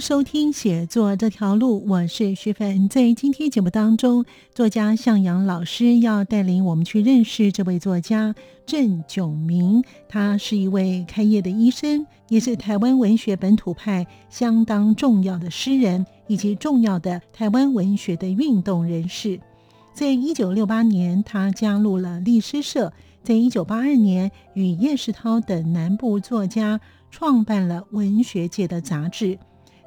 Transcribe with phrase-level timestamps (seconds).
[0.00, 2.88] 收听写作这条路，我是徐凡。
[2.88, 8.34] 在今天节目当中，作家向阳老师要带领我们去认识这位作家
[8.66, 9.82] 郑炯明。
[10.08, 19.40] 他是一位开业的医生，也是台湾文学本土派相当重要的诗人，以及重要的台湾文学的运动人士。
[19.94, 22.90] 在一九六八年，他加入了律诗社；
[23.22, 26.80] 在一九八二年，与叶世涛等南部作家
[27.10, 29.38] 创办了文学界的杂志。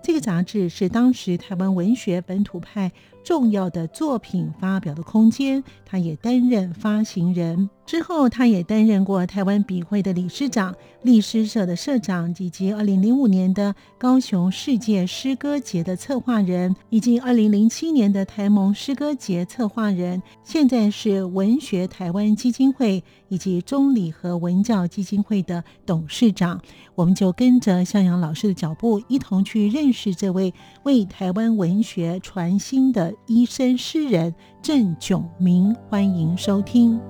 [0.10, 2.92] 这个杂志是当时台湾文学本土派
[3.24, 7.70] 重要的作品发表的空间，他也担任发行人。
[7.90, 20.22] 之后，他也担任过台湾笔会的理事长、律诗社的社长，以及二零零五年的高雄世界诗歌节的策划人，以及二零零七年的台盟诗歌节策划人。
[20.44, 26.62] 现在是文学台湾基金会以及中理和文教基金会的董事长。
[26.94, 30.54] 我们就跟着向阳老师的脚步，一同去认识这位
[30.84, 35.76] 为台湾文学传新的医生诗人郑炯明。
[35.90, 37.02] 欢迎收听。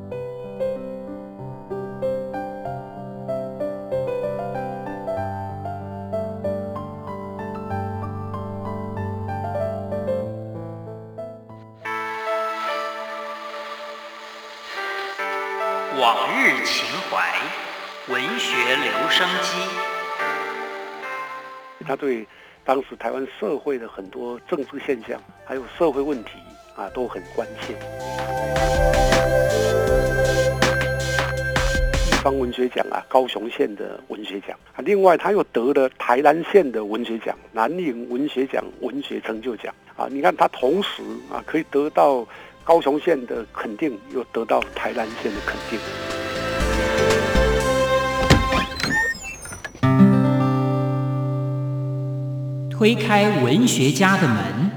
[16.72, 17.34] 情怀，
[18.14, 19.58] 文学留声机。
[21.84, 22.28] 他对
[22.64, 26.34] 当时台湾社会的很多政治现象，还有社会问题
[26.76, 27.74] 啊，都很关切。
[32.06, 40.08] 地方文学奖啊，高雄县的文学奖啊，另外他又得了台南县的文学奖、南宁文学奖文学成就奖啊。
[40.12, 42.24] 你看他同时啊，可以得到。
[42.62, 45.80] 高雄县的肯定，又得到台南县的肯定。
[52.80, 54.72] 推开文学家的门。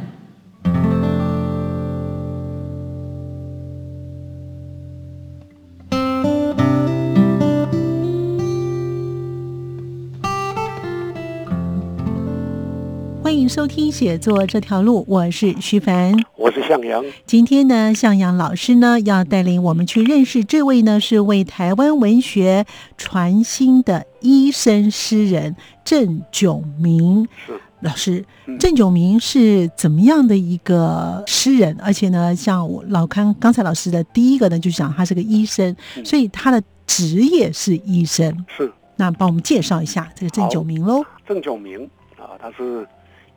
[13.22, 17.04] 欢迎收听写作这条路，我是徐凡，我是向阳。
[17.24, 27.28] 今天呢，向阳老师呢要带领我们去认识这位呢是为台湾文学传新的医生诗人郑炯明。
[27.46, 28.25] 是老师，
[28.59, 31.76] 郑九明是怎么样的一个诗人？
[31.81, 38.44] 而且呢，像我老康刚才老师的第一个呢，就讲他是个医生，所以他的职业是医生。
[38.48, 41.04] 是，那帮我们介绍一下这个郑九明喽。
[41.26, 42.87] 郑炯明啊，他是。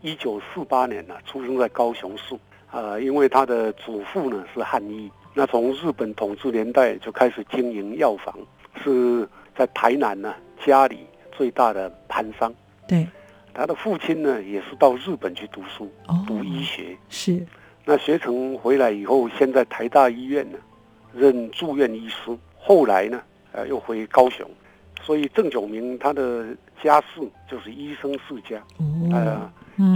[0.01, 2.37] 一九四八年呢，出生在高雄市。
[2.69, 8.37] 呃，因为他的祖父呢是汉医，那从日本统治年代就开始经营药房，
[8.83, 9.27] 是
[9.57, 10.31] 在台南呢
[10.63, 10.99] 家里
[11.35, 12.53] 最大的盘商。
[12.87, 13.07] 对，
[13.55, 15.89] 他的父亲呢也是到日本去读书，
[16.27, 16.97] 读医学。
[17.09, 17.45] 是，
[17.85, 20.57] 那学成回来以后，先在台大医院呢
[21.13, 23.21] 任住院医师，后来呢
[23.53, 24.45] 呃又回高雄，
[25.01, 26.45] 所以郑九明他的
[26.83, 28.61] 家世就是医生世家。
[28.77, 29.49] 哦。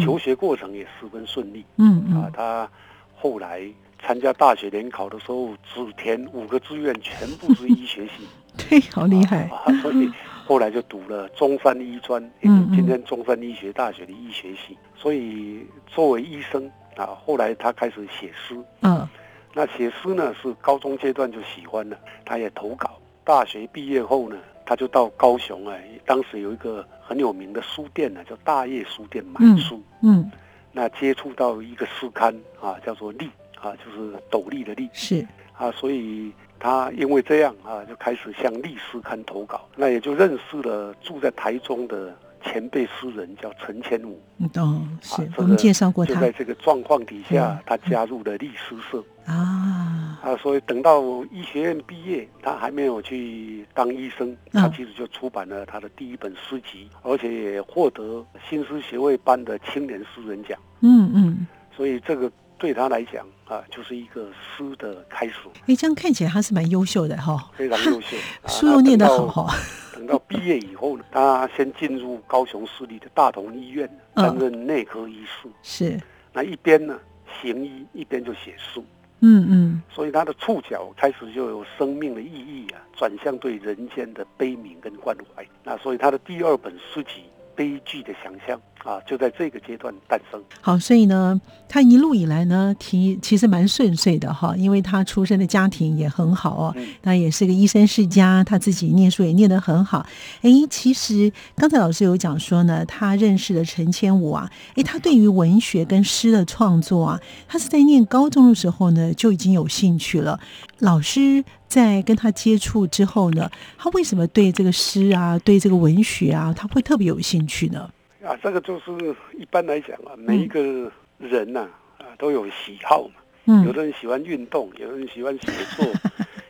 [0.04, 1.63] 求学过程也十分顺利。
[1.78, 2.69] 嗯嗯啊，他
[3.16, 3.62] 后来
[4.01, 8.28] 参加大学联考的时候，只填五个志愿，全部是医学系。
[8.69, 9.44] 对，好厉害。
[9.44, 10.12] 啊，所以
[10.50, 14.75] 后来就读了中山医专，也就是今天中山医学大学的医学系。
[14.96, 16.66] 所以作为医生
[16.96, 18.60] 啊，后来他开始写诗。
[18.81, 19.07] 嗯，
[19.54, 23.00] 那写诗呢是高中阶段就喜欢了，他也投稿。
[23.24, 24.38] 大学毕业后呢？
[24.66, 29.80] 他就到高雄啊，当时有一个很有名的书店呢，叫大业书店买书。
[30.01, 30.31] 嗯，
[30.72, 33.30] 那接触到一个诗刊啊，叫做“力”
[33.62, 34.90] 啊，就是斗笠的“笠”。
[34.94, 39.68] 是啊，所以他因为这样啊，就开始向《力》诗刊投稿。
[39.76, 42.14] 那也就认识了住在台中的
[42.44, 44.22] 前辈诗人，叫陈千武。
[44.56, 46.14] 哦，是我们介绍过他。
[46.14, 49.04] 就在这个状况底下，他加入了力诗社。
[49.26, 50.20] 啊。
[50.22, 51.02] 啊，所以等到
[51.32, 60.60] 医学院毕业，他还没有去当医生，他其实就出版了他的第一本诗集，而且也获得新诗协会颁的青年诗人奖。
[60.82, 61.48] 嗯嗯。
[61.74, 62.30] 所以这个
[62.60, 65.36] 对他来讲啊，就是一个诗的开始，
[65.66, 69.56] 哎，这样看起来他是蛮优秀的哈，非常优秀，啊 书又念得好那等到哈。
[69.96, 74.24] 等到毕业以后呢，他先进入高雄市立的大同医院嗯。
[74.26, 76.00] 担任内科医师，是，
[76.32, 77.00] 那一边呢
[77.42, 78.84] 行医，一边就写书，
[79.22, 85.46] 嗯嗯，所以他的触角开始就有生命的意义啊，转向对人间的悲悯跟关怀。
[85.64, 87.10] 那所以他的第二本诗集
[87.56, 90.42] 《悲剧的想象》啊，就在这个阶段诞生。
[90.62, 100.06] 好，所以呢，他一路以来呢，其其实蛮顺遂的哈，因为他出生的家庭也很好哦，嗯那也是个医生世家，他自己念书也念得很好。
[100.42, 110.40] 诶，其实刚才老师有讲说呢，他认识了陈千武啊，诶，他对于文学跟诗的创作啊，他是在念高中的时候呢就已经有兴趣了。
[110.80, 117.90] 老师在跟他接触之后呢，他为什么对这个诗啊，对这个文学啊，他会特别有兴趣呢？
[118.24, 118.92] 啊，这个就是
[119.38, 121.68] 一般来讲啊，每一个人呐
[121.98, 123.21] 啊都有喜好嘛。
[123.45, 125.86] 嗯有，的人喜欢运动，有的人喜欢写作，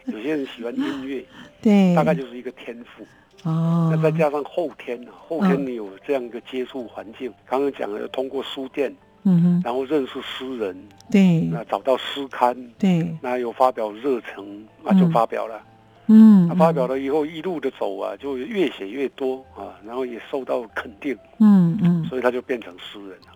[0.07, 1.23] 有些人喜欢音乐，
[1.61, 3.05] 对，大概就是一个天赋。
[3.49, 8.93] 哦，那再加上后天啊，后天嗯你有这样一个接触环境，刚刚讲了，通过书店，
[9.23, 10.75] 嗯哼，然后认识诗人，
[11.09, 15.61] 对那找到诗刊，对，那有发表热忱，啊嗯就发表了。
[16.11, 23.29] 嗯，他发表了以后，一路的走啊，就越写越多啊，然后也受到肯定，嗯嗯，所以他就变成诗人了。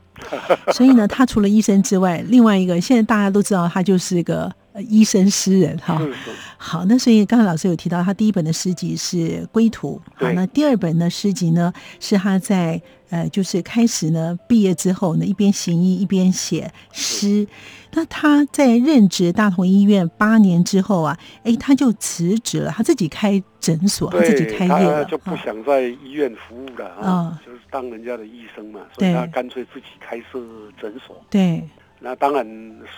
[0.74, 5.98] 所以呢，他除了医生之外，另外一个现在大家都知道他就是一个呃医生诗人哈。
[6.00, 9.18] 是是，好，那所以刚才老师有提到，他第一本的诗集是
[9.48, 17.48] 《归途》，好，那第二本的诗集呢是他在呃就是开始呢毕业之后呢一边行医一边写诗。
[17.96, 25.42] 那他在任职大同医院八年之后啊，哎，他就辞职了，他自己开诊所，他自己对，开业就不啊。
[25.46, 30.40] 想在医院服务了嗯啊，就是当人家的医生嘛，所以他干脆自己开设
[30.81, 31.24] 诊所。
[31.30, 31.64] 对，
[32.05, 32.45] 那当然，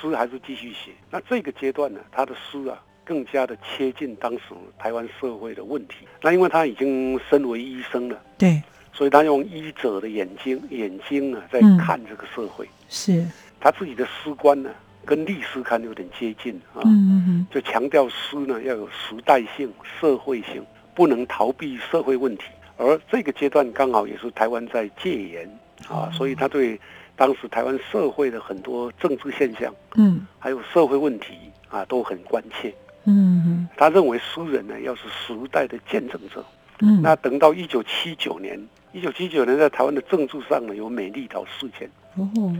[0.01, 0.89] 诗还是继续写。
[1.11, 6.07] 那这个阶段呢，他的诗啊，更加的切近当时台湾社会的问题。
[6.23, 8.59] 那因为他已经身为医生了，对，
[8.91, 12.67] 所以他用医者的眼睛眼睛啊，在嗯看这个社会。
[12.89, 13.23] 是，
[13.59, 14.71] 他自己的诗观呢，
[15.05, 20.65] 跟历史刊有点接近啊，嗯嗯就强调诗呢要有时代性、社会性，
[20.95, 22.45] 不能逃避社会问题。
[22.77, 26.79] 而这个阶段刚好也是台湾在戒严啊，所以他对
[27.15, 31.33] 当时台湾社会的很多政治现象，嗯还有社会问题
[31.69, 32.73] 啊，都很关切。
[33.05, 36.43] 嗯嗯他认为诗人呢要是时代的见证者。
[36.79, 38.59] 嗯，那等到一九七九年，
[38.91, 41.89] 一九七九年在台湾的政治上呢有美丽岛事件。
[42.15, 42.53] 哦，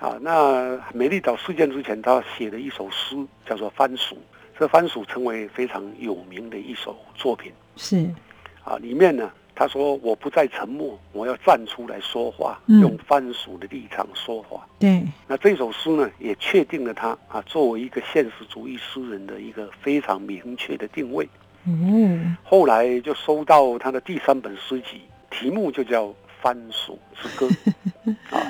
[0.00, 3.16] 啊，那美丽岛事件之前，他写了一首诗，
[3.46, 4.16] 叫做《番薯》。
[4.58, 8.08] 这《番薯》成为非常有名的一首作品是，
[8.64, 8.76] 啊。
[8.78, 9.30] 里面呢，
[9.62, 14.66] 他说：“我不再沉默，我要站出来说话，嗯用番薯的立场说话。
[14.80, 21.28] 对，那这首诗呢，也确定了他啊作为一个现实主义诗人的一个非常明确的定位。
[21.64, 26.06] 嗯，后来就收到他的第三本诗集，题目就叫
[26.40, 27.46] 《番薯之歌》
[28.36, 28.42] 啊。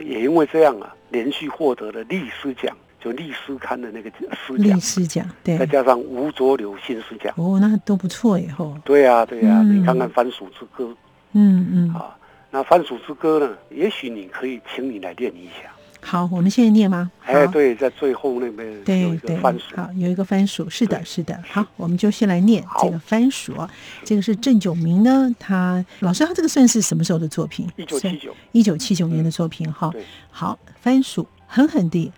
[0.00, 7.32] 也因为这样啊，连续获得了历诗奖，就历诗刊的那个诗历奖，史奖，对再，加上吴浊流新诗奖。
[7.36, 10.94] 哦，那都不错以后，对呀、对呀、嗯你看看《番薯之歌
[11.32, 12.16] 嗯嗯》，啊，
[12.50, 15.70] 那《番薯之歌》呢，也许你可以，请你来练一下。
[16.02, 17.10] 好，我们现在念吗？
[17.26, 21.38] 哎，好对，在最后那边有对一对个番薯，好，有一个番薯，是的，是的。
[21.46, 23.70] 好，我们就先来念好这个番薯啊。
[24.02, 27.68] 这个是郑九明呢，他老师他这个算是什么时候的作品？
[27.76, 29.90] 一九七九，一九七九年的作品哈。
[29.92, 32.10] 对，好，番薯狠狠地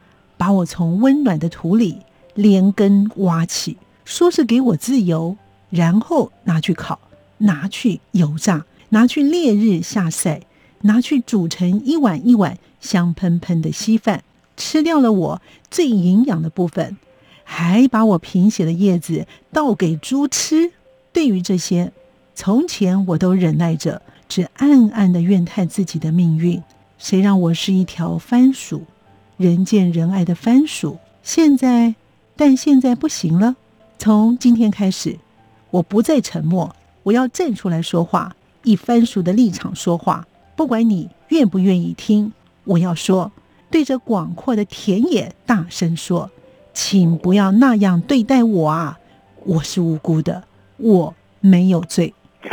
[0.43, 1.99] 把我从温暖的土里
[2.35, 5.37] 连根挖起，说是给我自由，
[5.71, 6.99] 然后拿去烤，
[7.39, 10.41] 拿去油炸，拿去烈日下晒，
[10.81, 14.25] 拿去煮成一碗一碗香喷喷的稀饭，
[14.57, 16.97] 吃掉了我最营养的部分，
[17.45, 20.73] 还把我贫血的叶子倒给猪吃。
[21.13, 21.93] 对于这些，
[22.35, 26.61] 从前我都忍耐着，只暗暗的怨叹自己的命运。
[26.99, 28.83] 谁让我是一条番薯，
[29.43, 31.01] 人见人爱的番薯？
[31.25, 31.97] 现在，
[32.37, 33.57] 但现在不行了。
[33.99, 35.19] 从今天开始，
[35.71, 40.25] 我不再沉默，我要站出来说话，以番薯的立场说话。
[40.55, 42.33] 不管你愿不愿意听，
[42.63, 43.33] 我要说，
[43.69, 46.31] 对着广阔的田野大声说
[46.73, 49.01] ：“请不要那样对待我啊！
[49.45, 50.45] 我是无辜的，
[50.77, 52.15] 我没有罪。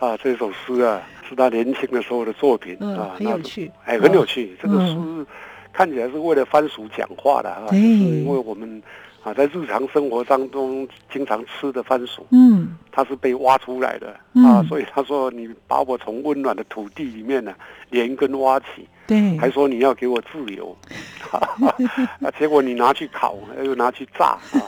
[0.00, 4.56] 啊，这首诗啊，是他年轻的时候的作品嗯啊，很有趣哎，很有趣。
[4.62, 5.26] 这个嗯诗
[5.72, 8.82] 看起来是为了番薯讲话的啊，就是因为我们
[9.22, 12.76] 啊，在日常生活当中经常吃的番薯，嗯。
[12.92, 14.44] 它是被挖出来的嗯。
[14.44, 17.54] 啊，所以他说你把我从温暖的土地里面呢
[17.88, 20.76] 连根挖起，对，还说你要给我自由，
[21.30, 24.58] 啊，结果你拿去烤，又拿去炸啊，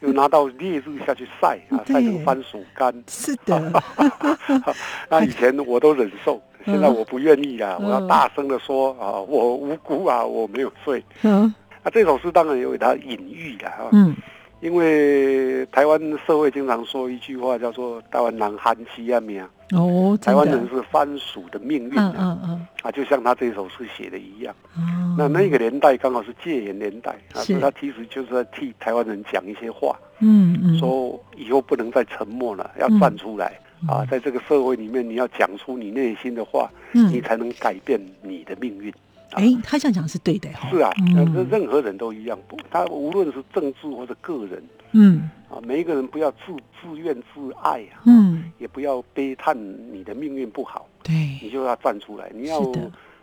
[0.00, 2.92] 又拿到烈日下去晒啊，晒成番薯干。
[3.06, 3.82] 是的，
[5.08, 11.02] 那以前我都忍受，现在嗯我不愿意啊，我要嗯大声的说啊，我无辜啊，我没有罪。
[11.22, 11.52] 嗯。
[11.82, 14.14] 啊，这首诗当然有它隐喻的啊，嗯。
[14.60, 24.52] 因为台湾社会经常说一句话叫做“台湾人憨西啊命”，哦，台湾人，是番薯的命运嗯啊，嗯嗯，啊，就像他这首诗写的一样。
[24.74, 24.82] 哦，
[25.16, 27.52] 那那个年代刚好是戒严年代啊，是。
[27.52, 32.98] 所以他其实就是在替台湾人讲一些话，嗯嗯，说以后不能再沉默了，要嗯。
[32.98, 38.92] 站出来啊，在这个社会里面，你要讲出你内心的话，你嗯，才能改变你的命运。
[39.32, 41.48] 哎，他这样讲是对的哈，是啊，那这嗯。
[41.50, 45.30] 任何人都一样，不，他无论是政治或者个人嗯。
[45.50, 49.56] 啊，每一个人不要自自怨自艾啊，嗯，也不要悲叹
[49.92, 52.60] 你的命运不好，对，你就要站出来，你要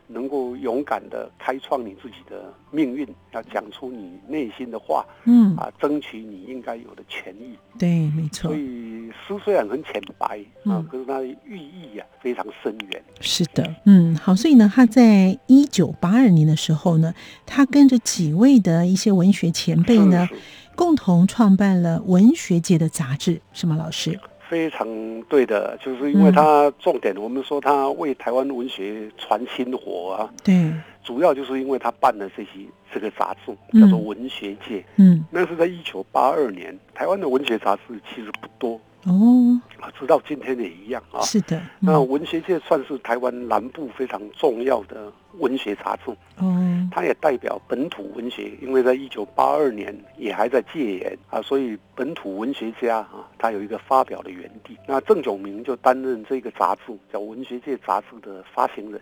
[0.08, 7.58] 能够勇敢的开创你自己的命运，要讲出你内心的话嗯，啊，争取你应该有的权益。
[7.78, 13.04] 对，没错所，以诗虽然很浅白啊嗯，可是它的寓意啊非常深远。
[13.20, 17.14] 是的，嗯，好，所以呢，他在一九八二年的时候呢，
[17.46, 20.42] 他跟着几位的一些文学前辈呢，是是
[20.76, 24.20] 共同创办了文学界的杂志，是吗，老师？
[24.56, 24.88] 非常
[25.24, 30.72] 对的，就是嗯因为他重点，我们说他为台湾文学传新火啊，对，
[31.04, 32.52] 主要就是因为他办了这些
[32.90, 33.82] 这个杂志，嗯。
[33.82, 34.80] 叫做《文学界》。
[34.96, 41.22] 嗯，那是在一九八二年，台湾的文学杂志其实不多哦，啊，直到今天也一样啊。
[41.22, 54.76] 是的，那嗯文学界算是台湾南部非常重要的文学杂志，哦，它也代表本土文学，因为在一九八二年也还在戒严啊，所以本土文学家啊，他有一个发表的园地。
[54.88, 59.00] 那郑炯明就担任这个杂志叫《文学界》杂志的发行人，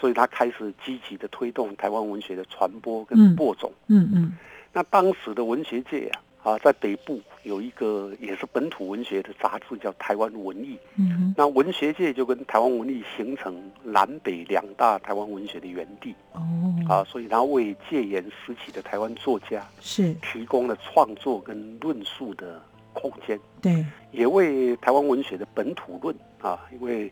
[0.00, 3.72] 所以他开始积极的推动台湾文学的传播嗯跟播种。
[3.88, 4.32] 嗯嗯，
[4.72, 6.22] 那当时的文学界啊。
[6.42, 10.74] 啊，在北部有一个也是本土文学的杂志，叫《台湾文艺》。
[10.96, 16.14] 嗯，那文学界就跟台湾文艺形成南北两大台湾文学的园地。
[16.32, 16.40] 哦，
[16.88, 20.14] 啊，所以他为戒严时期的台湾作家是。
[20.22, 22.60] 提供了创作跟论述的
[22.92, 27.10] 空间，对，也为台湾文学的本土论啊，因为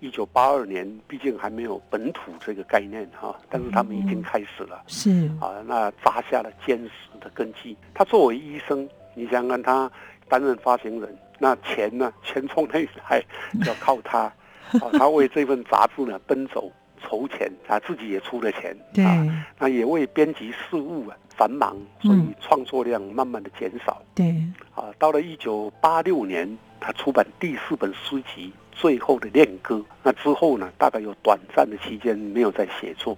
[0.00, 4.82] 一九八二年毕竟还没有本土这个概念哈、但是他们已经开始了。
[4.86, 7.76] 是，啊，那扎下了坚实的根基。
[7.94, 9.90] 他作为医生，你想想看，他
[10.28, 12.12] 担任发行人，那钱呢？
[12.22, 13.22] 钱从哪里来？
[13.66, 14.32] 要靠他。
[14.80, 16.70] 啊，他为这份杂志呢奔走
[17.02, 18.76] 筹钱，他，自己也出了钱。
[18.92, 24.02] 对，啊，那也为编辑事务啊繁忙，所以嗯创作量慢慢的减少。
[24.14, 24.34] 对，
[24.74, 29.76] 啊，到了一九八六年，他出版第四本诗集《最后的恋歌》。
[30.02, 33.16] 那之后呢，大概有短暂的期间没有再写作。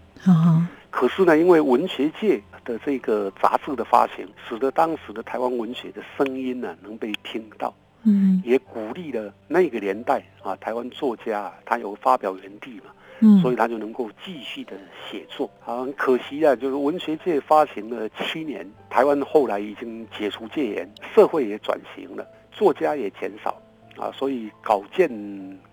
[0.89, 7.73] 可是呢，因为文学界的这个杂志的发行，使得当时的台湾文学的声音呢能被听到，
[8.05, 8.43] 嗯。
[8.45, 14.73] 也鼓励了那个年代啊台湾作家啊他有发表园地嘛，嗯，所以他就能够继续的
[15.11, 15.51] 写作。
[15.65, 23.61] 啊，很可惜啊，就是文学界发行了七年，台湾后来已经解除戒严，社会也转型了，作家也减少
[23.97, 25.09] 啊，所以稿件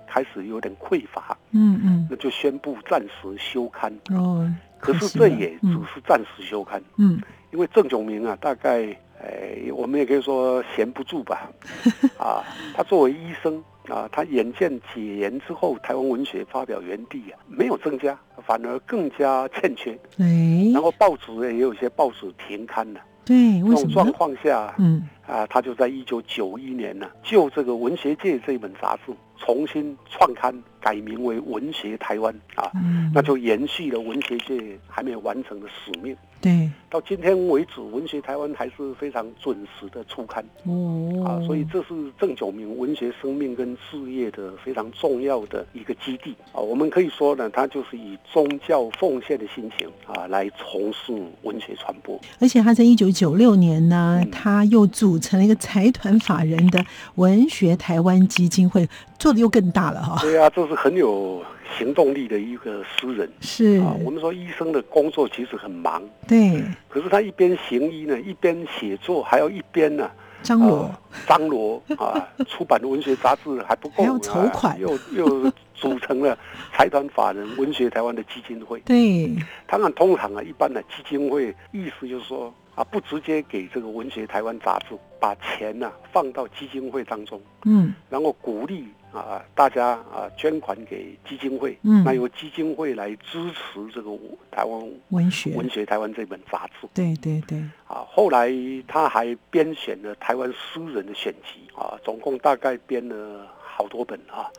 [0.06, 3.94] 开始有点匮乏，嗯嗯，那就宣布暂时休刊。
[4.12, 7.20] 哦，可是这也只嗯是暂时休刊，嗯。
[7.52, 8.82] 因为郑炯明啊，大概，
[9.20, 11.50] 呃，我们也可以说闲不住吧，
[12.20, 12.44] 啊，
[12.76, 24.12] 他作为医生啊，他眼见解严之后，台湾文学发表园地啊没有增加，反而更加欠缺，哎然，后报纸也有一些报纸停刊了，对，为这种状？
[24.12, 25.08] 况下，嗯。
[25.26, 30.54] 啊，他就在一九九一年呢，就这个《文学界》这本杂志重新创刊，
[30.88, 36.16] 改名为《文学台湾》啊，嗯，那就延续了文学界还没有完成的使命。
[36.40, 46.62] 对，到今天为止，文学台湾还是非常准时的出刊哦，啊，所以这是郑九明文学生命跟事业的非常重要的一个基地啊。
[46.62, 52.18] 我们可以说呢，他就是以宗教奉献的心情啊来从事文学传播。
[52.40, 60.20] 而且他在一九九六年呢，嗯他又组成了一个财团法人的文学台湾基金会，做的又更大了哈。
[60.22, 61.44] 对啊，这是很有
[61.76, 63.96] 行动力的一个诗人是，啊。
[64.06, 70.10] 我们说医生的工作其实很忙，对，可是他一边行医呢，一边写作，还要一边呢。
[70.44, 72.14] 张罗呃，张罗啊，
[72.48, 76.38] 出版的文学杂志还不够，还要筹款啊又又组成了
[76.72, 78.80] 财团法人文学台湾的基金会。
[78.82, 94.10] 对，当然，通常啊，一般的基金会意思就是说啊，不直接给这个文学台湾杂志，把钱呢、放到基金会当中，嗯然后鼓励啊大家啊捐款给基金会，嗯那由基金会来支持这个
[94.52, 98.06] 台湾文学，文学台湾这本杂志对对对，啊。
[98.10, 98.52] 后来
[98.88, 104.52] 他还编选了台湾诗人的选集啊，总共大概编了好多本啊。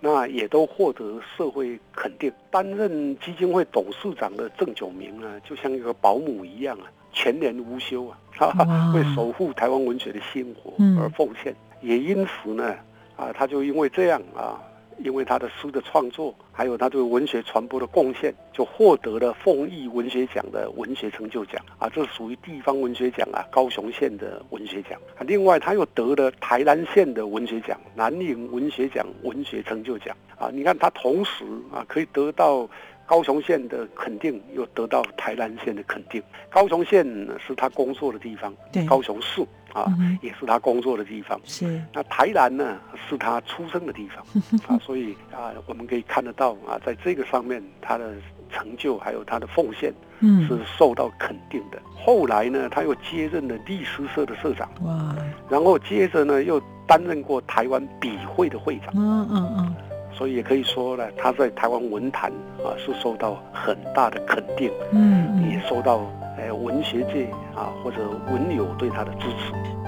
[0.00, 2.32] 那也都获得社会肯定。
[2.50, 11.54] 担任基金会董事长的郑九明呢，就像一个保姆一样啊，全年无休啊，为守护台湾文学的薪火嗯而奉献。
[11.80, 12.76] 也因此呢，
[13.20, 14.58] 啊，他就因为这样啊，
[14.98, 25.20] 因为他的诗的创作，还有他对文学传播的贡献，就获得了凤翼文学奖的文学成就奖啊，这属于地方文学奖啊，高雄县的文学奖啊。
[25.26, 30.48] 另外，他又得了台南县的文学奖、南宁文学奖文学成就奖啊。
[30.50, 32.66] 你看，他同时啊可以得到。
[33.10, 36.22] 高雄县的肯定，又得到台南县的肯定。
[36.48, 37.04] 高雄县
[37.44, 41.40] 是他工作的地方，对，高雄市啊、嗯也是他工作的地方。
[41.42, 44.24] 是，那台南呢是他出生的地方
[44.68, 48.14] 啊，所以啊，我们可以看得到啊，在这个上面他的
[48.48, 50.46] 成就还有他的奉献嗯。
[50.46, 51.82] 是受到肯定的。
[51.96, 55.16] 后来呢，他又接任了历史社的社长，哇，
[55.48, 59.74] 然后接着呢又担任过台湾笔会的会长，嗯嗯嗯，
[60.20, 66.02] 所以也可以说呢，他在台湾文坛啊是受到很大的肯定，嗯嗯，也受到
[66.36, 67.24] 呃文学界
[67.56, 67.96] 啊或者
[68.30, 69.79] 文友对他的支持。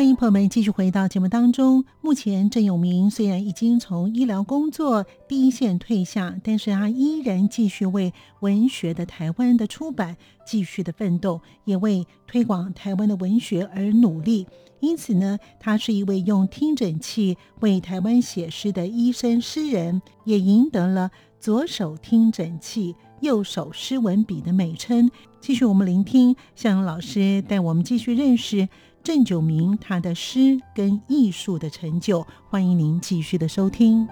[0.00, 1.84] 欢迎朋友们继续回到节目当中。
[2.00, 14.46] 目前郑永明虽然已经从医疗工作第一线退下，但是他依然继续为文学的台湾的出版继续的奋斗，也为推广台湾的文学而努力。
[14.80, 25.10] 因此呢，他是一位用听诊器为台湾写诗的医生诗人，也赢得了左手听诊器、右手诗文笔的美称。
[25.42, 28.68] 继续我们聆听向阳老师带我们继续认识
[29.02, 34.06] 郑九明他的诗跟艺术的成就，欢迎您继续的收听。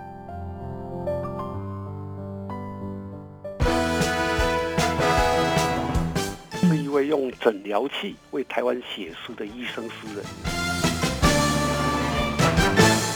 [6.63, 10.25] 是一位用诊疗器为台湾写诗的医生诗人，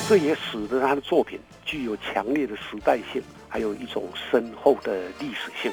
[0.07, 5.73] 这也使得他的作品具有强烈的时代性，还有一种深厚的历史性。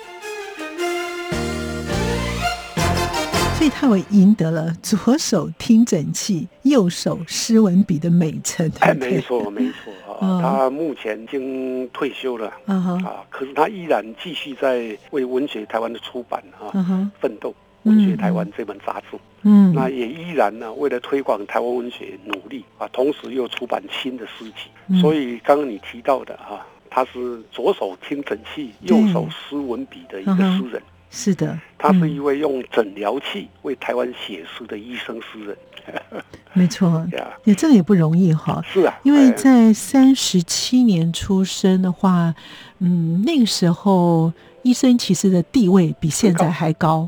[3.60, 8.72] 所以他为赢得了左手听诊器、右手诗文笔的美称。
[8.80, 9.91] 哎，没错，没错
[10.22, 17.54] 嗯啊，他目前已经退休了嗯哼，啊，可是他依然继续在为文学台湾的出版啊嗯哼，奋斗。
[17.84, 24.69] 文学台湾这本杂志，嗯，那也依然呢，为了推广台湾文学努力啊，同时又出版新的诗集。
[24.88, 30.82] 嗯所以刚刚你提到的哈、他是左手听诊器、右手诗文笔的一个诗人。
[31.10, 35.58] 是的，他是一嗯位用诊疗器为台湾写诗的医生诗人。
[36.54, 38.62] 没错， 呀，也这个也不容易哈。
[38.72, 42.34] 是啊，因为哎在三十七年出生的话，
[42.80, 44.32] 嗯，那个时候
[44.63, 47.08] 医生其实的地位比现在还高，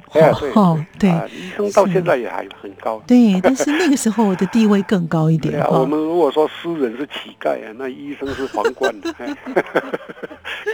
[0.55, 3.01] 哦，对啊，医生到现在也还很高。
[3.07, 8.93] 对，但是那个时候的地位更高一 对啊，点哈我们如果说诗人是乞丐啊，那医生是皇冠。
[9.17, 9.35] 哎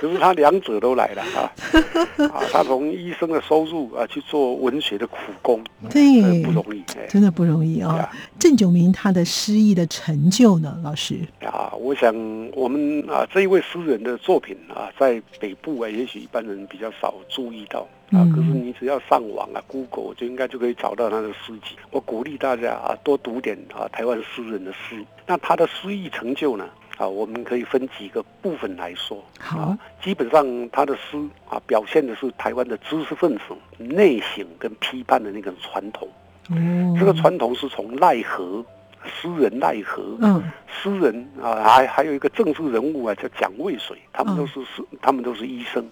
[0.01, 1.51] 可是他两者都来了啊！
[2.33, 6.83] 啊，他从医生的收入啊去做文学的苦工，对呃不容易。
[6.95, 12.13] 哎真的不容易啊郑九明他的诗意的成就呢，老师，啊，我想
[12.53, 18.23] 我们啊这一位诗人的作品啊，在北部啊，也许一般人比较少注意到啊。
[18.23, 21.75] 嗯可是你只要上网啊，Google 就应该就可以找到他的诗集。
[21.91, 25.03] 我鼓励大家啊，多读点啊台湾诗人的诗。
[25.25, 26.69] 那他的诗意成就呢？
[26.97, 29.23] 啊，我们可以分几个部分来说。
[29.39, 33.43] 好啊，基本上他的诗啊，表现的是台湾的知识分子
[33.77, 36.07] 内省跟批判的那个传统。
[36.49, 38.65] 嗯，这个传统是从奈何
[39.05, 45.85] 诗人奈何，嗯诗人啊，还还有一个政治人物啊，叫蒋渭水，他们嗯都是是，他们都是医生，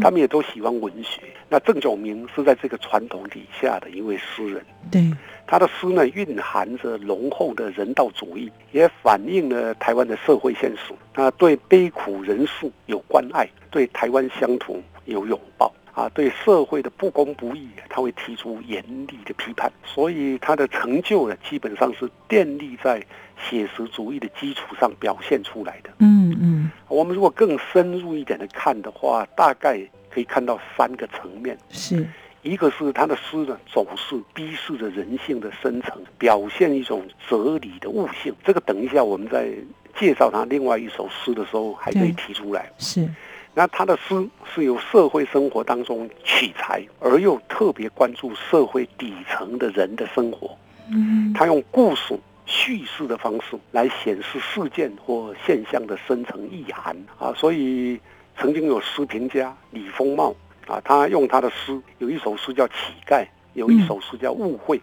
[0.00, 1.22] 他们也都喜欢文学。
[1.48, 5.10] 那郑九明是在这个传统底下的一位诗人，对，
[5.46, 10.92] 他的诗呢蕴含着浓厚的人道主义，也反映了台湾的社会现实。
[11.14, 15.72] 那对悲苦人数有关爱，对台湾乡土有拥抱。
[15.94, 23.00] 啊，对社会的不公不义，他会提出严厉的批判，所以他的成就呢，基本上是建立在
[23.38, 25.90] 写实主义的基础上表现出来的。
[25.98, 31.56] 嗯嗯我们如果更深入一点的看的话，大概可以看到三个层面。
[31.70, 32.06] 是，
[32.42, 38.34] 一个是他的诗呢，总是逼视着人性的深层，表现一种哲理的悟性。
[38.44, 39.50] 这个等一下我们在
[39.98, 42.70] 介绍他另外一首诗的时候，还可以提出来。
[42.78, 43.08] 是，
[43.54, 50.56] 那他的诗是由社会生活当中取材，而又特别关注社会底层的人的生活。
[50.92, 56.96] 嗯，他用故事叙事的方式来显示事件或现象的深层意涵。
[57.18, 58.00] 啊，所以
[58.36, 60.34] 曾经有诗评家李丰茂
[60.66, 62.74] 啊，他用他的诗有一首诗叫《乞
[63.06, 63.22] 丐》，
[63.54, 64.78] 有一首诗叫《误会》，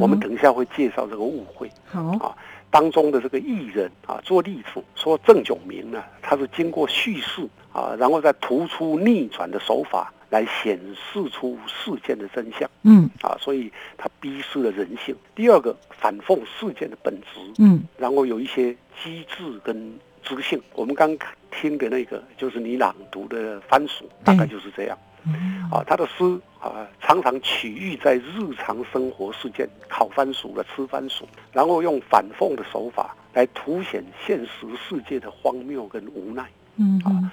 [0.00, 1.70] 我们嗯等一下会介绍这个误会。
[1.86, 2.36] 好，啊
[2.70, 15.14] 当中的这个艺人啊做例子，说郑炯明呢，他是经过叙事啊，然后再突出逆转的手法来显示出事件的真相嗯啊，所以他逼视了人性。
[15.32, 20.60] 第二个，反讽事件的本质，嗯然后有一些机智跟知性。
[20.74, 21.16] 我们刚
[21.52, 24.98] 听的那个就是你朗读的番薯，大概就是这样。
[25.26, 26.24] 嗯啊，他的诗
[26.60, 36.44] 啊，常常取喻在日常生活事件，烤番薯了，吃番薯，然后用反讽的手法来凸显现实世界的荒谬跟无奈。
[36.76, 37.30] 嗯嗯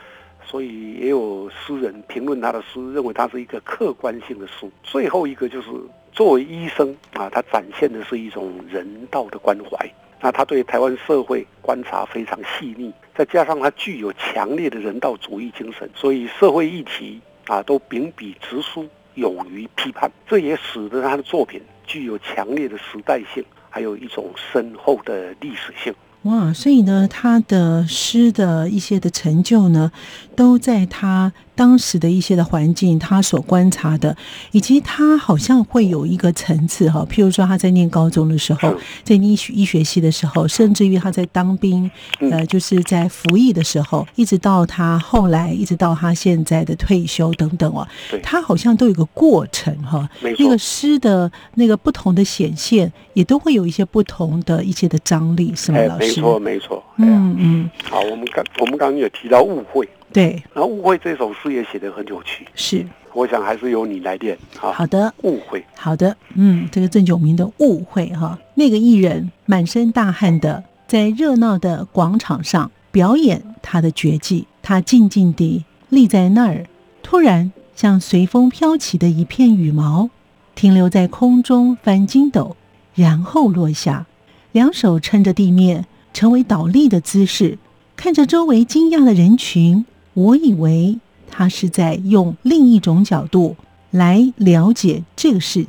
[0.52, 4.70] 所以也有诗人评论他的诗，认为他是一个客观性的诗。
[4.84, 5.70] 最后一个就是
[6.12, 9.90] 作为医生啊，他展现的是一种人道的关怀。
[10.20, 18.86] 那他对台湾社会观察非常细腻，再加上他具有强烈的人道主义精神，所以社会议题啊都秉笔直书，
[19.16, 20.12] 勇于批判。
[20.28, 25.96] 这也使得他的作品具有强烈的时代性，还有一种深厚的历史性。
[26.24, 29.92] 哇，所以呢，他的诗的一些的成就呢，
[30.36, 34.16] 都在他当时的一些的环境，他所观察的，
[34.52, 37.06] 以及他好像会有一个层次哈。
[37.10, 50.10] 譬如说他在念高中的时候，在念医学医学系的时候，甚至于他在当兵，嗯呃，就是在服役的时候，一直到他后来，一直到他现在的退休等等哦，对他好像都有个过程哈。
[50.22, 56.06] 没错那个，诗的那个不同的显现，也都会有一些不同的一些的张力，是吗，哎，老师？
[56.06, 56.84] 没错，没错。
[56.98, 62.86] 嗯嗯，好，我们刚我们刚刚有提到误会，对，然后误会这首诗也写得很有趣，是。
[63.14, 64.72] 我想还是由你来念好。
[64.72, 76.66] 好的，误会，好的，嗯，这个郑九明的误会哈，那个艺人满身大汗的在热闹的广场上表演他的绝技，他静静地立在那儿，
[77.04, 80.10] 突然像随风飘起的一片羽毛，
[80.56, 82.56] 停留在空中翻筋斗，
[82.96, 84.06] 然后落下，
[84.54, 87.58] 两手撑着地面，成为倒立的姿势，
[87.98, 93.56] 看着周围惊讶的人群，我以为他是在用另一种角度
[93.90, 95.66] 来了解这个事，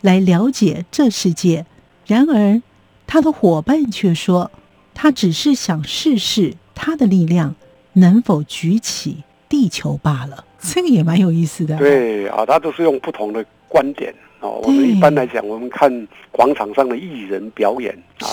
[0.00, 1.64] 来了解这世界。
[2.06, 2.60] 然而，
[3.06, 4.50] 他的伙伴却说，
[4.94, 7.54] 他只是想试试他的力量
[7.94, 10.44] 能否举起地球罢了。
[10.60, 14.14] 这个也蛮有意思的。，对啊，他都是用不同的观点
[14.46, 14.60] 哦。
[14.62, 18.26] 我们一般来讲，我们看广场上的艺人表演啊，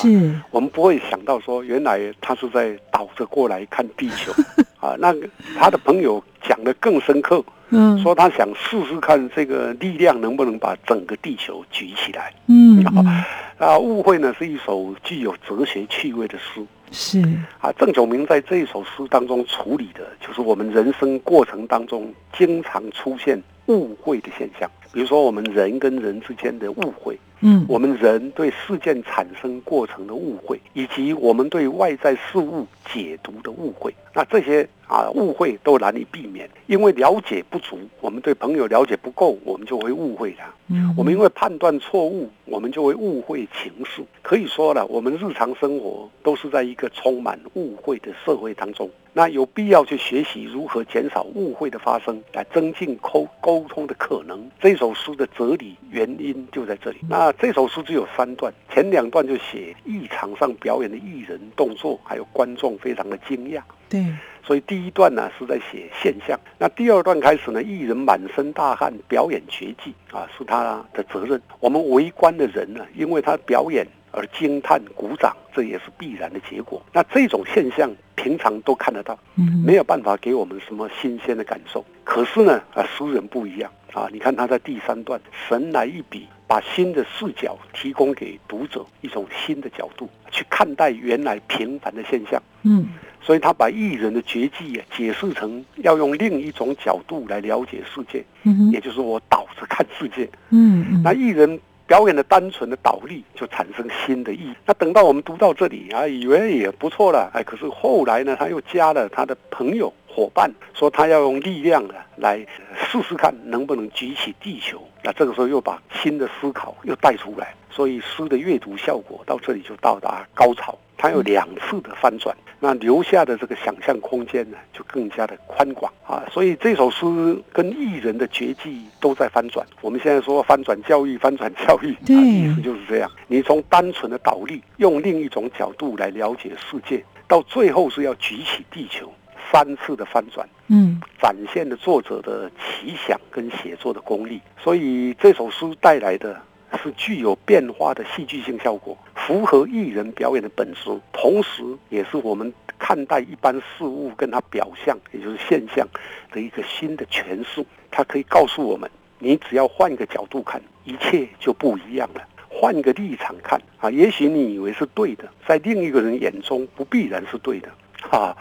[0.51, 4.31] 我们不会想到说，原来他是在倒着过来看地球
[4.79, 4.95] 啊。
[4.99, 5.13] 那
[5.57, 12.33] 他的朋友讲的更深刻，嗯，说他想试试看这个力量能不能把整个地球举起来。
[12.47, 13.23] 嗯，嗯
[13.57, 16.65] 啊，误会呢是一首具有哲学趣味的诗。
[16.91, 17.19] 是，
[17.59, 24.69] 啊，郑九明在这一首诗当中处理的，就是我们人生过程当中经常出现误会的现象。
[24.93, 33.93] 比如说，我们人跟人之间的误会，嗯，我们人对事件产生过程的误会，以及我们对外在事物解读的误会。
[34.15, 40.45] 那这些啊误会都难以避免，因为了解不足，我们对朋友了解不够，我们就会误会他。
[40.67, 44.01] 嗯，我们因为判断错误，我们就会误会情势。
[44.21, 48.89] 可以说了，我们日常生活都是在一个充满误会的社会当中。
[49.15, 54.49] 那有必要去学习如何减少误会的发生，来增进沟沟通的可能。
[54.59, 56.97] 这首诗的哲理原因就在这里。
[57.07, 63.61] 那这首诗只有三段，前两段就写艺场上表演的艺人动作，还有观众非常的惊讶。
[63.89, 64.05] 对，
[64.43, 71.39] 所以第一段呢是在写现象，那第二段开始呢，艺人满身大汗表演绝技啊，是他的责任。
[71.59, 76.81] 我们围观的人呢，因为他表演而惊叹鼓掌，这也是必然的结果。
[76.91, 81.83] 那这种现象平常都看得到，嗯，没有办法给我们什么新鲜的感受。
[82.03, 92.39] 可是呢，啊，诗人不一样啊，你看他在第三段神来一笔，把新的视角提供给读者一种新的角度去看待原来平凡的现象。
[92.61, 92.89] 嗯，
[93.19, 100.29] 所以他把艺人的绝技啊解释成要用另一种角度来了解世界，嗯也就是我倒着看世界。
[100.51, 104.53] 嗯嗯，那艺人表演的单纯的倒立就产生新的意义。
[104.63, 114.87] 那等到我们读到这里啊，以为也不错了，哎，可是后来呢，他又加了他的朋友伙伴，说他要用力量呢来试试看能不能举起地球。
[115.03, 120.77] 那这个时候又把新的思考又带出来，所以诗的阅读效果到这里就到达高潮。
[120.95, 126.23] 它有两次的翻转，那留下的这个想象空间呢，就更加的宽广啊。
[126.31, 127.05] 所以这首诗
[127.51, 129.67] 跟艺人的绝技都在翻转。
[129.81, 133.11] 我们现在说翻转教育，翻转教育，对，意思就是这样。
[133.27, 139.11] 你从单纯的倒立，用另一种角度来了解世界，到最后是要举起地球，
[139.53, 144.41] 三次的翻转，嗯，展现了作者的奇想跟写作的功力。
[144.57, 146.41] 所以这首诗带来的。
[146.83, 155.87] 是具有变化的戏剧性效果，符合艺人表演的本质，同时也是我们看待一般事物跟它表象，也就是现象
[156.31, 157.63] 的一个新的诠释。
[157.91, 158.89] 它可以告诉我们，
[159.19, 162.27] 你只要换一个角度看，一切就不一样了。
[162.49, 167.69] 换一个立场看啊，也许你以为是对的，在另一个人眼中不必然是对的。
[168.09, 168.35] 啊，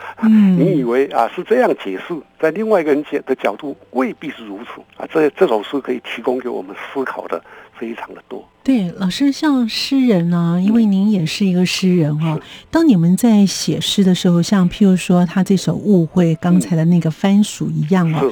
[0.59, 5.07] 你以为啊是这样解释，在另外一个人解的角度未必是如此啊。
[5.11, 7.43] 这这首诗可以提供给我们思考的
[7.83, 8.49] 非常的多。
[8.63, 12.39] 对，老师像诗人呢，因为您也是一个诗人哈。
[12.71, 18.23] 当你们在写诗的时候，像譬如说他这首《误会》，刚才的那个番薯一样啊。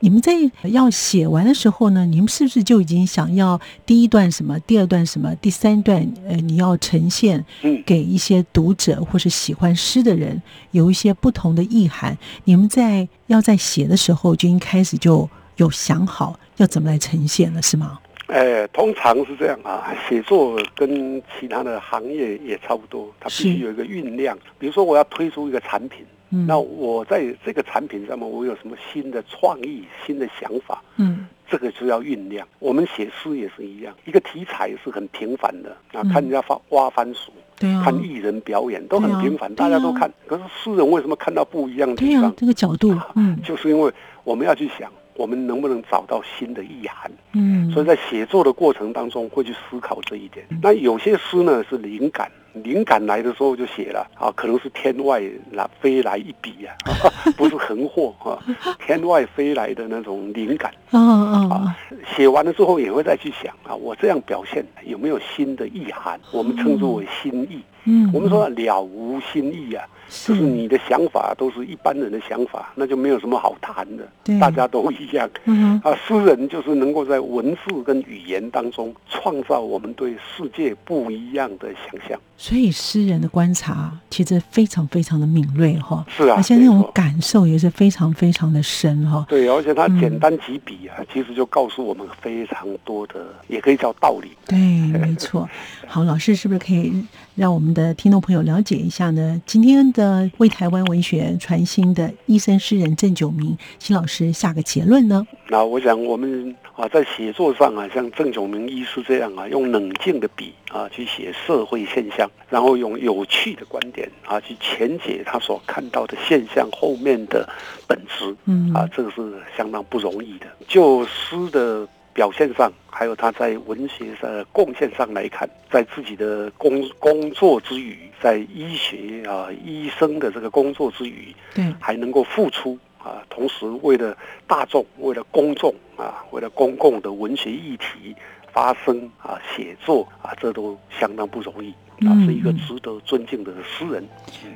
[0.00, 0.32] 你们在
[0.64, 7.42] 要写完的时候呢，你们是不是就已经想要第一段什么，第二段什么，第三段呃，你要呈现
[7.86, 10.42] 给一些读者或是喜欢诗的人
[10.72, 12.18] 有一些不同的意涵？
[12.44, 17.98] 你们在要在写的时候就一开始就有想好要怎么来呈现了，是吗？
[18.28, 24.38] 哎，通常是这样啊，写作跟其他的行业也差不多，它必须有一个酝酿。
[24.58, 26.04] 比如说，我要推出一个产品。
[26.46, 30.82] 那我在这个产品上面，我有什么新的创意、新的想法？
[30.98, 32.46] 嗯，这个就要酝酿。
[32.58, 40.12] 我们写诗也是一样，一个题材是很平凡的啊，看人家发挖番薯，对看艺人表演都很平凡，大家都看。
[40.26, 42.30] 可是诗人为什么看到不一样的地方？
[42.36, 43.90] 这个角度，嗯，就是因为
[44.22, 44.92] 我们要去想。
[45.18, 47.10] 我们能不能找到新的意涵？
[47.32, 50.46] 嗯，所以在写作的过程当中会去思考这一点。
[50.62, 56.70] 那有些诗呢是灵感，灵感来的时候就写了啊，可能是天外来飞来一笔啊，
[57.36, 58.38] 不是横祸啊，
[58.86, 60.72] 天外飞来的那种灵感。
[60.92, 61.76] 嗯嗯啊，
[62.16, 66.18] 写完了之后也会再去想啊，我这样表现有没有新的意涵？
[66.30, 67.60] 我们称之为新意。
[67.84, 69.84] 嗯，我们说了无新意啊。
[70.08, 74.08] 就是你的想法都是一般人的想法，那就没有什么好谈的。
[74.40, 75.28] 大家都一样。
[75.44, 82.18] 嗯啊，诗人就是能够在文字跟语言当中创造我们对世界不一样的想象。
[82.36, 86.04] 所以诗人的观察其实非常非常的敏锐哈。
[86.08, 89.26] 是啊，而且那种感受也是非常非常的深哈。
[89.28, 94.30] 对，而且他简单几笔啊，其实就告诉我们非常多的，也可以叫道理。
[94.46, 94.56] 对，
[94.98, 95.48] 没错。
[95.86, 97.04] 好，老师是不是可以
[97.38, 99.40] 让我们的听众朋友了解一下呢？
[99.46, 105.24] 今天的为台湾文学传新的医生诗人郑九明，新老师下个结论呢？
[105.48, 117.48] 那我想我们啊，在写作上啊，像郑九明医师这样啊，用冷静的笔啊去写社会现象，然后用有趣的观点啊去浅解他所看到的现象后面的
[117.86, 120.46] 本质，嗯啊，这个是相当不容易的。
[120.66, 121.86] 就诗的。
[122.18, 138.12] 表现上，还有他在文学的贡献上来看，在自己的工工作之余，在医学啊医生的这个工作之余，对，还能够付出啊，同时为了大众，为了公众啊，为了公共的文学议题
[138.52, 141.72] 发声啊，写作啊，这都相当不容易。
[142.06, 144.06] 啊，是一个值得尊敬的诗人。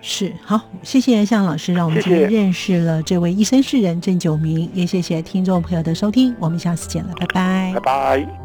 [0.01, 8.39] 是好，谢谢向老师，让我们今天认识了这位一生诗人郑九明，也谢谢听众朋友的收听，我们下次见了，拜拜，拜拜。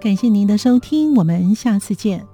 [0.00, 2.26] 感谢您的收听，我们下次见。